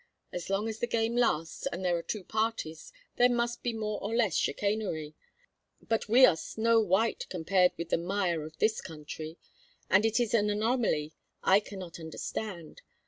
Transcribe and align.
As 0.33 0.49
long 0.49 0.67
as 0.67 0.79
the 0.79 0.87
game 0.87 1.15
lasts, 1.15 1.67
and 1.67 1.85
there 1.85 1.95
are 1.95 2.01
two 2.01 2.23
parties, 2.23 2.91
there 3.17 3.29
must 3.29 3.61
be 3.61 3.71
more 3.71 4.01
or 4.01 4.15
less 4.15 4.35
chicanery, 4.35 5.13
but 5.79 6.09
we 6.09 6.25
are 6.25 6.35
snow 6.35 6.79
white 6.79 7.27
compared 7.29 7.73
with 7.77 7.89
the 7.89 7.99
mire 7.99 8.43
of 8.43 8.57
this 8.57 8.81
country. 8.81 9.37
And 9.91 10.03
it 10.03 10.19
is 10.19 10.33
an 10.33 10.49
anomaly 10.49 11.13
I 11.43 11.59
cannot 11.59 11.99
understand. 11.99 12.81